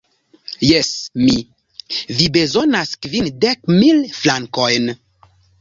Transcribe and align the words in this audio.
Jes, 0.67 0.87
mi! 1.25 1.35
Vi 2.21 2.27
bezonas 2.39 2.97
kvindek 3.07 3.71
mil 3.77 4.03
frankojn? 4.23 4.93